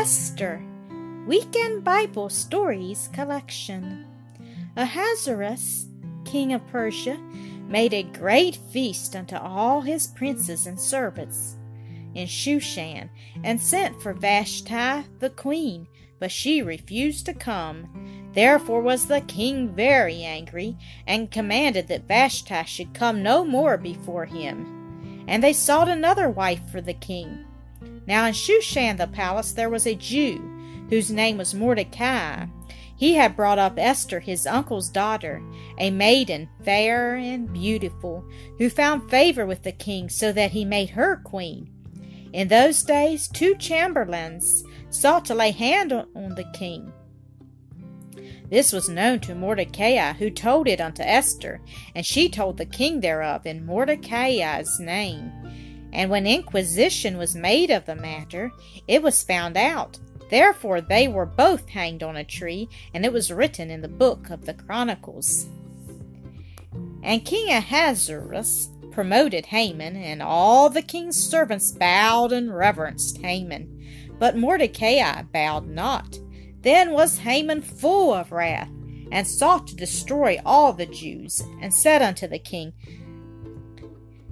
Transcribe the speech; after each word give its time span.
Esther 0.00 0.64
Weekend 1.26 1.84
Bible 1.84 2.30
Stories 2.30 3.10
Collection. 3.12 4.06
Ahasuerus, 4.74 5.88
king 6.24 6.54
of 6.54 6.66
Persia, 6.68 7.18
made 7.68 7.92
a 7.92 8.04
great 8.04 8.56
feast 8.72 9.14
unto 9.14 9.36
all 9.36 9.82
his 9.82 10.06
princes 10.06 10.66
and 10.66 10.80
servants 10.80 11.58
in 12.14 12.26
Shushan, 12.26 13.10
and 13.44 13.60
sent 13.60 14.00
for 14.00 14.14
Vashti 14.14 15.06
the 15.18 15.28
queen, 15.36 15.86
but 16.18 16.32
she 16.32 16.62
refused 16.62 17.26
to 17.26 17.34
come. 17.34 18.30
Therefore 18.32 18.80
was 18.80 19.04
the 19.04 19.20
king 19.20 19.68
very 19.68 20.22
angry, 20.22 20.78
and 21.06 21.30
commanded 21.30 21.88
that 21.88 22.08
Vashti 22.08 22.64
should 22.64 22.94
come 22.94 23.22
no 23.22 23.44
more 23.44 23.76
before 23.76 24.24
him. 24.24 25.26
And 25.28 25.44
they 25.44 25.52
sought 25.52 25.90
another 25.90 26.30
wife 26.30 26.70
for 26.72 26.80
the 26.80 26.94
king. 26.94 27.44
Now 28.10 28.26
in 28.26 28.34
Shushan 28.34 28.96
the 28.96 29.06
palace 29.06 29.52
there 29.52 29.70
was 29.70 29.86
a 29.86 29.94
Jew, 29.94 30.42
whose 30.88 31.12
name 31.12 31.38
was 31.38 31.54
Mordecai. 31.54 32.46
He 32.96 33.14
had 33.14 33.36
brought 33.36 33.60
up 33.60 33.74
Esther, 33.78 34.18
his 34.18 34.48
uncle's 34.48 34.88
daughter, 34.88 35.40
a 35.78 35.92
maiden 35.92 36.48
fair 36.64 37.14
and 37.14 37.52
beautiful, 37.52 38.28
who 38.58 38.68
found 38.68 39.08
favor 39.08 39.46
with 39.46 39.62
the 39.62 39.70
king, 39.70 40.08
so 40.08 40.32
that 40.32 40.50
he 40.50 40.64
made 40.64 40.90
her 40.90 41.18
queen. 41.22 41.70
In 42.32 42.48
those 42.48 42.82
days, 42.82 43.28
two 43.28 43.54
chamberlains 43.54 44.64
sought 44.88 45.24
to 45.26 45.34
lay 45.36 45.52
hand 45.52 45.92
on 45.92 46.34
the 46.34 46.50
king. 46.52 46.92
This 48.50 48.72
was 48.72 48.88
known 48.88 49.20
to 49.20 49.36
Mordecai, 49.36 50.14
who 50.14 50.30
told 50.30 50.66
it 50.66 50.80
unto 50.80 51.04
Esther, 51.04 51.60
and 51.94 52.04
she 52.04 52.28
told 52.28 52.56
the 52.56 52.66
king 52.66 53.02
thereof 53.02 53.46
in 53.46 53.64
Mordecai's 53.64 54.80
name. 54.80 55.30
And 55.92 56.10
when 56.10 56.26
inquisition 56.26 57.18
was 57.18 57.34
made 57.34 57.70
of 57.70 57.86
the 57.86 57.96
matter, 57.96 58.52
it 58.86 59.02
was 59.02 59.22
found 59.22 59.56
out. 59.56 59.98
Therefore 60.30 60.80
they 60.80 61.08
were 61.08 61.26
both 61.26 61.68
hanged 61.68 62.02
on 62.02 62.16
a 62.16 62.24
tree, 62.24 62.68
and 62.94 63.04
it 63.04 63.12
was 63.12 63.32
written 63.32 63.70
in 63.70 63.80
the 63.80 63.88
book 63.88 64.30
of 64.30 64.46
the 64.46 64.54
Chronicles. 64.54 65.46
And 67.02 67.24
King 67.24 67.50
Ahasuerus 67.50 68.68
promoted 68.92 69.46
Haman, 69.46 69.96
and 69.96 70.22
all 70.22 70.70
the 70.70 70.82
king's 70.82 71.16
servants 71.16 71.72
bowed 71.72 72.32
and 72.32 72.54
reverenced 72.54 73.18
Haman. 73.18 73.76
But 74.18 74.36
Mordecai 74.36 75.22
bowed 75.22 75.66
not. 75.66 76.18
Then 76.60 76.92
was 76.92 77.18
Haman 77.18 77.62
full 77.62 78.12
of 78.12 78.32
wrath, 78.32 78.70
and 79.10 79.26
sought 79.26 79.66
to 79.68 79.76
destroy 79.76 80.38
all 80.44 80.72
the 80.72 80.86
Jews, 80.86 81.42
and 81.60 81.72
said 81.72 82.02
unto 82.02 82.28
the 82.28 82.38
king, 82.38 82.72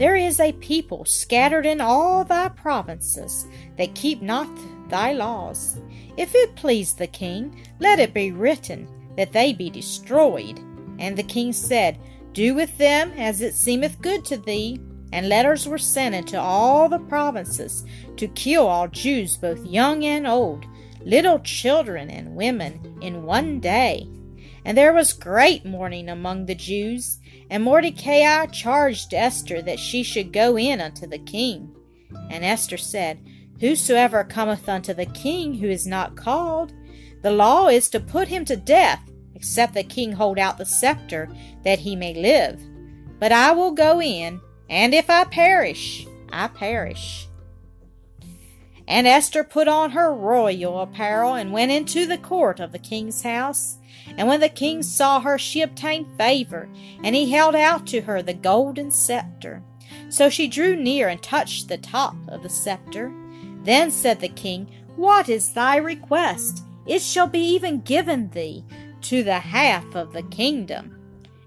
There 0.00 0.16
is 0.16 0.40
a 0.40 0.54
people 0.54 1.04
scattered 1.04 1.66
in 1.66 1.78
all 1.78 2.24
thy 2.24 2.48
provinces 2.48 3.46
that 3.76 3.94
keep 3.94 4.22
not 4.22 4.48
thy 4.88 5.12
laws. 5.12 5.78
If 6.16 6.34
it 6.34 6.56
please 6.56 6.94
the 6.94 7.06
king, 7.06 7.62
let 7.80 7.98
it 7.98 8.14
be 8.14 8.32
written 8.32 8.88
that 9.18 9.32
they 9.32 9.52
be 9.52 9.68
destroyed. 9.68 10.58
And 10.98 11.18
the 11.18 11.22
king 11.22 11.52
said, 11.52 11.98
Do 12.32 12.54
with 12.54 12.78
them 12.78 13.12
as 13.18 13.42
it 13.42 13.52
seemeth 13.52 14.00
good 14.00 14.24
to 14.24 14.38
thee. 14.38 14.80
And 15.12 15.28
letters 15.28 15.68
were 15.68 15.76
sent 15.76 16.14
into 16.14 16.40
all 16.40 16.88
the 16.88 17.00
provinces 17.00 17.84
to 18.16 18.26
kill 18.28 18.66
all 18.66 18.88
Jews, 18.88 19.36
both 19.36 19.66
young 19.66 20.02
and 20.06 20.26
old, 20.26 20.64
little 21.04 21.40
children 21.40 22.08
and 22.08 22.34
women, 22.34 22.96
in 23.02 23.24
one 23.24 23.60
day. 23.60 24.08
And 24.64 24.76
there 24.76 24.92
was 24.92 25.12
great 25.12 25.64
mourning 25.64 26.08
among 26.08 26.46
the 26.46 26.54
Jews. 26.54 27.18
And 27.48 27.62
Mordecai 27.62 28.46
charged 28.46 29.14
Esther 29.14 29.62
that 29.62 29.78
she 29.78 30.02
should 30.02 30.32
go 30.32 30.58
in 30.58 30.80
unto 30.80 31.06
the 31.06 31.18
king. 31.18 31.74
And 32.30 32.44
Esther 32.44 32.76
said, 32.76 33.20
Whosoever 33.60 34.24
cometh 34.24 34.68
unto 34.68 34.94
the 34.94 35.06
king 35.06 35.54
who 35.54 35.68
is 35.68 35.86
not 35.86 36.16
called, 36.16 36.72
the 37.22 37.30
law 37.30 37.68
is 37.68 37.88
to 37.90 38.00
put 38.00 38.28
him 38.28 38.44
to 38.46 38.56
death, 38.56 39.02
except 39.34 39.74
the 39.74 39.84
king 39.84 40.12
hold 40.12 40.38
out 40.38 40.58
the 40.58 40.64
scepter, 40.64 41.28
that 41.64 41.78
he 41.78 41.94
may 41.94 42.14
live. 42.14 42.60
But 43.18 43.32
I 43.32 43.52
will 43.52 43.72
go 43.72 44.00
in, 44.00 44.40
and 44.70 44.94
if 44.94 45.10
I 45.10 45.24
perish, 45.24 46.06
I 46.32 46.48
perish. 46.48 47.28
And 48.90 49.06
Esther 49.06 49.44
put 49.44 49.68
on 49.68 49.92
her 49.92 50.12
royal 50.12 50.80
apparel 50.80 51.34
and 51.34 51.52
went 51.52 51.70
into 51.70 52.06
the 52.06 52.18
court 52.18 52.58
of 52.58 52.72
the 52.72 52.78
king's 52.78 53.22
house. 53.22 53.78
And 54.18 54.26
when 54.26 54.40
the 54.40 54.48
king 54.48 54.82
saw 54.82 55.20
her, 55.20 55.38
she 55.38 55.62
obtained 55.62 56.08
favor, 56.18 56.68
and 57.04 57.14
he 57.14 57.30
held 57.30 57.54
out 57.54 57.86
to 57.86 58.00
her 58.00 58.20
the 58.20 58.34
golden 58.34 58.90
scepter. 58.90 59.62
So 60.08 60.28
she 60.28 60.48
drew 60.48 60.74
near 60.74 61.08
and 61.08 61.22
touched 61.22 61.68
the 61.68 61.78
top 61.78 62.16
of 62.26 62.42
the 62.42 62.48
scepter. 62.48 63.12
Then 63.62 63.92
said 63.92 64.18
the 64.18 64.28
king, 64.28 64.66
What 64.96 65.28
is 65.28 65.50
thy 65.50 65.76
request? 65.76 66.64
It 66.84 67.00
shall 67.00 67.28
be 67.28 67.38
even 67.54 67.82
given 67.82 68.30
thee 68.30 68.64
to 69.02 69.22
the 69.22 69.38
half 69.38 69.94
of 69.94 70.12
the 70.12 70.24
kingdom. 70.24 70.96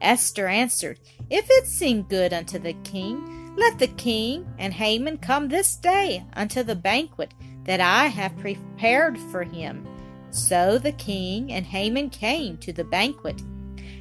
Esther 0.00 0.48
answered, 0.48 0.98
If 1.30 1.46
it 1.50 1.66
seem 1.66 2.02
good 2.02 2.32
unto 2.32 2.58
the 2.58 2.72
king, 2.84 3.54
let 3.56 3.78
the 3.78 3.88
king 3.88 4.46
and 4.58 4.72
Haman 4.72 5.18
come 5.18 5.48
this 5.48 5.76
day 5.76 6.24
unto 6.34 6.62
the 6.62 6.76
banquet 6.76 7.34
that 7.64 7.80
I 7.80 8.06
have 8.06 8.38
prepared 8.38 9.18
for 9.18 9.42
him. 9.42 9.86
So 10.30 10.78
the 10.78 10.92
king 10.92 11.52
and 11.52 11.66
Haman 11.66 12.10
came 12.10 12.56
to 12.58 12.72
the 12.72 12.84
banquet. 12.84 13.42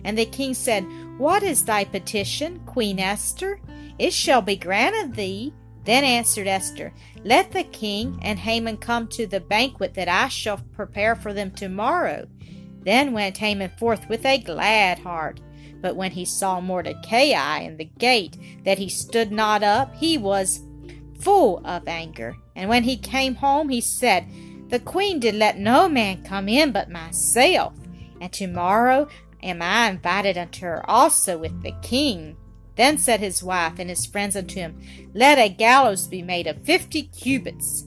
And 0.03 0.17
the 0.17 0.25
king 0.25 0.53
said, 0.53 0.85
What 1.17 1.43
is 1.43 1.65
thy 1.65 1.83
petition, 1.83 2.61
Queen 2.65 2.99
Esther? 2.99 3.59
It 3.99 4.13
shall 4.13 4.41
be 4.41 4.55
granted 4.55 5.15
thee. 5.15 5.53
Then 5.83 6.03
answered 6.03 6.47
Esther, 6.47 6.93
Let 7.23 7.51
the 7.51 7.63
king 7.63 8.19
and 8.21 8.37
Haman 8.39 8.77
come 8.77 9.07
to 9.09 9.25
the 9.25 9.39
banquet 9.39 9.93
that 9.95 10.07
I 10.07 10.27
shall 10.27 10.59
prepare 10.73 11.15
for 11.15 11.33
them 11.33 11.51
tomorrow. 11.51 12.27
Then 12.83 13.11
went 13.11 13.37
Haman 13.37 13.71
forth 13.77 14.07
with 14.07 14.25
a 14.25 14.37
glad 14.37 14.99
heart. 14.99 15.39
But 15.81 15.95
when 15.95 16.11
he 16.11 16.25
saw 16.25 16.59
Mordecai 16.59 17.59
in 17.59 17.77
the 17.77 17.89
gate, 17.99 18.37
that 18.63 18.77
he 18.77 18.89
stood 18.89 19.31
not 19.31 19.63
up, 19.63 19.95
he 19.95 20.17
was 20.17 20.61
full 21.19 21.61
of 21.65 21.87
anger. 21.87 22.35
And 22.55 22.69
when 22.69 22.83
he 22.83 22.97
came 22.97 23.35
home, 23.35 23.69
he 23.69 23.81
said, 23.81 24.25
The 24.69 24.79
queen 24.79 25.19
did 25.19 25.35
let 25.35 25.57
no 25.57 25.87
man 25.87 26.23
come 26.23 26.49
in 26.49 26.71
but 26.71 26.89
myself, 26.89 27.73
and 28.19 28.31
tomorrow 28.31 29.07
am 29.43 29.61
I 29.61 29.89
invited 29.89 30.37
unto 30.37 30.61
her 30.61 30.89
also 30.89 31.37
with 31.37 31.61
the 31.61 31.73
king. 31.81 32.37
Then 32.75 32.97
said 32.97 33.19
his 33.19 33.43
wife 33.43 33.79
and 33.79 33.89
his 33.89 34.05
friends 34.05 34.35
unto 34.35 34.55
him, 34.55 34.79
Let 35.13 35.39
a 35.39 35.49
gallows 35.49 36.07
be 36.07 36.21
made 36.21 36.47
of 36.47 36.61
fifty 36.63 37.03
cubits 37.03 37.85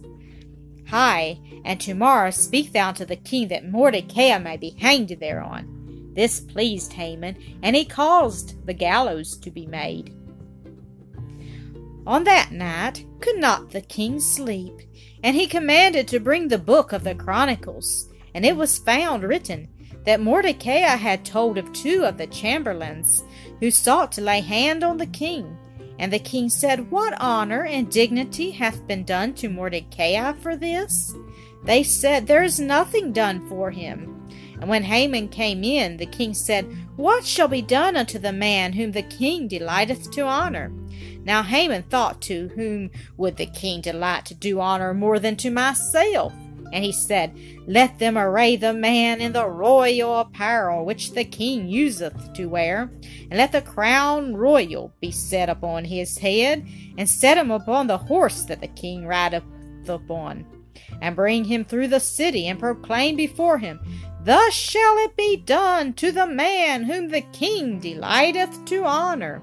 high, 0.90 1.38
and 1.64 1.80
tomorrow 1.80 2.30
speak 2.30 2.72
thou 2.72 2.88
unto 2.88 3.04
the 3.04 3.16
king 3.16 3.48
that 3.48 3.64
Mordecai 3.64 4.36
may 4.38 4.56
be 4.56 4.70
hanged 4.78 5.16
thereon. 5.20 5.79
This 6.14 6.40
pleased 6.40 6.92
Haman, 6.92 7.36
and 7.62 7.76
he 7.76 7.84
caused 7.84 8.66
the 8.66 8.74
gallows 8.74 9.36
to 9.38 9.50
be 9.50 9.66
made. 9.66 10.14
On 12.06 12.24
that 12.24 12.50
night 12.50 13.04
could 13.20 13.38
not 13.38 13.70
the 13.70 13.82
king 13.82 14.20
sleep, 14.20 14.74
and 15.22 15.36
he 15.36 15.46
commanded 15.46 16.08
to 16.08 16.20
bring 16.20 16.48
the 16.48 16.58
book 16.58 16.92
of 16.92 17.04
the 17.04 17.14
Chronicles, 17.14 18.08
and 18.34 18.44
it 18.44 18.56
was 18.56 18.78
found 18.78 19.22
written 19.22 19.68
that 20.04 20.20
Mordecai 20.20 20.80
had 20.96 21.24
told 21.24 21.58
of 21.58 21.72
two 21.72 22.04
of 22.04 22.16
the 22.16 22.26
chamberlains 22.26 23.22
who 23.60 23.70
sought 23.70 24.12
to 24.12 24.22
lay 24.22 24.40
hand 24.40 24.82
on 24.82 24.96
the 24.96 25.06
king. 25.06 25.56
And 25.98 26.10
the 26.10 26.18
king 26.18 26.48
said, 26.48 26.90
What 26.90 27.14
honor 27.20 27.66
and 27.66 27.90
dignity 27.90 28.50
hath 28.52 28.86
been 28.86 29.04
done 29.04 29.34
to 29.34 29.50
Mordecai 29.50 30.32
for 30.32 30.56
this? 30.56 31.14
They 31.64 31.82
said, 31.82 32.26
There 32.26 32.42
is 32.42 32.58
nothing 32.58 33.12
done 33.12 33.46
for 33.48 33.70
him. 33.70 34.26
And 34.60 34.68
when 34.68 34.82
Haman 34.82 35.28
came 35.28 35.64
in, 35.64 35.96
the 35.96 36.06
king 36.06 36.34
said, 36.34 36.66
What 36.96 37.24
shall 37.24 37.48
be 37.48 37.62
done 37.62 37.96
unto 37.96 38.18
the 38.18 38.32
man 38.32 38.74
whom 38.74 38.92
the 38.92 39.02
king 39.02 39.48
delighteth 39.48 40.10
to 40.12 40.22
honor? 40.22 40.70
Now 41.24 41.42
Haman 41.42 41.84
thought, 41.84 42.20
To 42.22 42.48
whom 42.48 42.90
would 43.16 43.36
the 43.36 43.46
king 43.46 43.80
delight 43.80 44.26
to 44.26 44.34
do 44.34 44.60
honor 44.60 44.92
more 44.92 45.18
than 45.18 45.36
to 45.36 45.50
myself? 45.50 46.34
And 46.72 46.84
he 46.84 46.92
said, 46.92 47.36
Let 47.66 47.98
them 47.98 48.16
array 48.16 48.56
the 48.56 48.74
man 48.74 49.20
in 49.20 49.32
the 49.32 49.48
royal 49.48 50.20
apparel 50.20 50.84
which 50.84 51.12
the 51.12 51.24
king 51.24 51.68
useth 51.68 52.32
to 52.34 52.46
wear, 52.46 52.90
and 53.02 53.38
let 53.38 53.52
the 53.52 53.62
crown 53.62 54.36
royal 54.36 54.92
be 55.00 55.10
set 55.10 55.48
upon 55.48 55.84
his 55.84 56.18
head, 56.18 56.66
and 56.96 57.08
set 57.08 57.38
him 57.38 57.50
upon 57.50 57.86
the 57.86 57.98
horse 57.98 58.44
that 58.44 58.60
the 58.60 58.68
king 58.68 59.06
rideth 59.06 59.42
upon, 59.88 60.46
and 61.00 61.16
bring 61.16 61.44
him 61.44 61.64
through 61.64 61.88
the 61.88 61.98
city, 61.98 62.46
and 62.46 62.60
proclaim 62.60 63.16
before 63.16 63.58
him, 63.58 63.80
Thus 64.24 64.52
shall 64.52 64.98
it 64.98 65.16
be 65.16 65.36
done 65.36 65.94
to 65.94 66.12
the 66.12 66.26
man 66.26 66.84
whom 66.84 67.08
the 67.08 67.22
king 67.22 67.78
delighteth 67.80 68.64
to 68.66 68.84
honor. 68.84 69.42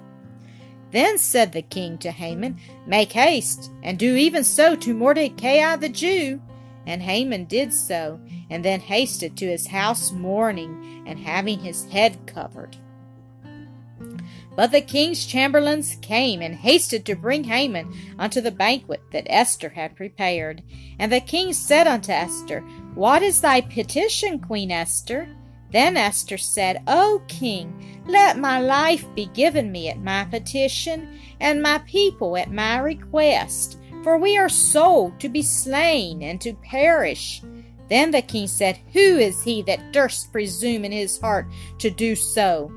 Then 0.92 1.18
said 1.18 1.52
the 1.52 1.62
king 1.62 1.98
to 2.00 2.12
Haman, 2.12 2.60
Make 2.86 3.12
haste, 3.12 3.72
and 3.84 3.98
do 3.98 4.16
even 4.16 4.44
so 4.44 4.76
to 4.76 4.94
Mordecai 4.94 5.76
the 5.76 5.90
Jew 5.90 6.42
and 6.88 7.04
Haman 7.04 7.46
did 7.46 7.74
so, 7.74 8.20
and 8.50 8.64
then 8.64 8.80
hasted 8.80 9.36
to 9.38 9.46
his 9.46 9.68
house 9.68 10.14
mourning, 10.14 11.04
and 11.06 11.20
having 11.20 11.60
his 11.60 11.86
head 11.92 12.18
covered. 12.26 12.78
But 14.58 14.72
the 14.72 14.82
king's 14.82 15.28
chamberlains 15.28 15.98
came 16.02 16.42
and 16.42 16.56
hasted 16.56 17.06
to 17.06 17.16
bring 17.16 17.44
Haman 17.44 17.94
unto 18.18 18.42
the 18.42 18.50
banquet 18.50 19.04
that 19.12 19.28
Esther 19.30 19.70
had 19.70 19.96
prepared. 19.96 20.64
And 20.98 21.12
the 21.12 21.20
king 21.20 21.54
said 21.54 21.86
unto 21.86 22.12
Esther, 22.12 22.62
What 22.96 23.22
is 23.22 23.40
thy 23.40 23.62
petition, 23.62 24.40
Queen 24.40 24.72
Esther? 24.72 25.30
Then 25.72 25.96
Esther 25.96 26.40
said, 26.40 26.82
O 26.88 27.22
king, 27.28 28.02
let 28.08 28.40
my 28.40 28.60
life 28.60 29.06
be 29.14 29.28
given 29.28 29.72
me 29.72 29.90
at 29.90 30.00
my 30.00 30.26
petition, 30.26 31.20
and 31.40 31.62
my 31.62 31.78
people 31.86 32.36
at 32.36 32.52
my 32.52 32.80
request, 32.80 33.78
for 34.02 34.18
we 34.18 34.40
are 34.40 34.50
sold 34.50 35.20
to 35.20 35.30
be 35.30 35.44
slain 35.44 36.24
and 36.24 36.42
to 36.42 36.54
perish. 36.54 37.44
Then 37.90 38.10
the 38.10 38.24
king 38.24 38.48
said, 38.48 38.80
Who 38.94 39.20
is 39.20 39.44
he 39.44 39.62
that 39.64 39.94
durst 39.94 40.32
presume 40.32 40.84
in 40.84 40.92
his 40.92 41.22
heart 41.22 41.46
to 41.78 41.92
do 41.92 42.16
so? 42.16 42.72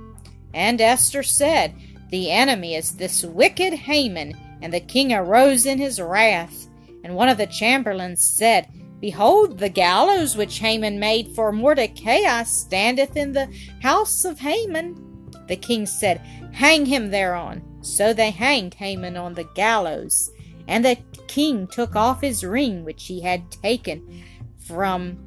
And 0.55 0.81
Esther 0.81 1.23
said, 1.23 1.75
The 2.11 2.31
enemy 2.31 2.75
is 2.75 2.97
this 2.97 3.25
wicked 3.25 3.73
Haman. 3.73 4.35
And 4.63 4.73
the 4.73 4.81
king 4.81 5.13
arose 5.13 5.67
in 5.67 5.79
his 5.79 6.01
wrath. 6.01 6.69
And 7.03 7.15
one 7.15 7.29
of 7.29 7.39
the 7.39 7.47
chamberlains 7.47 8.23
said, 8.23 8.69
Behold, 9.01 9.59
the 9.59 9.71
gallows 9.71 10.37
which 10.37 10.59
Haman 10.59 10.99
made 10.99 11.35
for 11.35 11.53
Mordecai 11.53 12.43
standeth 12.43 13.17
in 13.17 13.33
the 13.33 13.49
house 13.81 14.25
of 14.27 14.39
Haman. 14.39 15.31
The 15.49 15.57
king 15.57 15.87
said, 15.87 16.19
Hang 16.53 16.85
him 16.85 17.11
thereon. 17.11 17.63
So 17.81 18.13
they 18.13 18.31
hanged 18.31 18.75
Haman 18.75 19.17
on 19.17 19.35
the 19.35 19.49
gallows. 19.55 20.31
And 20.69 20.85
the 20.85 20.99
king 21.27 21.67
took 21.67 21.97
off 21.97 22.21
his 22.21 22.45
ring 22.45 22.85
which 22.85 23.07
he 23.07 23.23
had 23.23 23.51
taken 23.51 24.23
from 24.59 25.19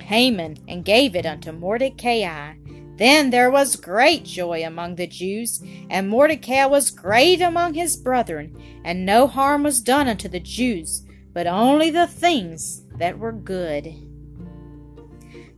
Haman 0.00 0.56
and 0.66 0.84
gave 0.84 1.14
it 1.14 1.26
unto 1.26 1.52
Mordecai. 1.52 2.54
Then 2.98 3.30
there 3.30 3.50
was 3.50 3.76
great 3.76 4.24
joy 4.24 4.64
among 4.64 4.96
the 4.96 5.06
Jews, 5.06 5.62
and 5.88 6.08
Mordecai 6.08 6.66
was 6.66 6.90
great 6.90 7.40
among 7.40 7.74
his 7.74 7.96
brethren, 7.96 8.60
and 8.84 9.06
no 9.06 9.28
harm 9.28 9.62
was 9.62 9.80
done 9.80 10.08
unto 10.08 10.28
the 10.28 10.40
Jews, 10.40 11.04
but 11.32 11.46
only 11.46 11.90
the 11.90 12.08
things 12.08 12.82
that 12.96 13.16
were 13.16 13.32
good. 13.32 13.94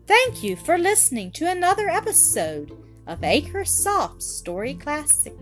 Thank 0.06 0.42
you 0.42 0.54
for 0.54 0.76
listening 0.76 1.31
to 1.32 1.50
another 1.50 1.88
episode 1.88 2.76
of 3.06 3.25
Acre 3.25 3.64
Soft 3.64 4.22
Story 4.22 4.75
Classic. 4.75 5.36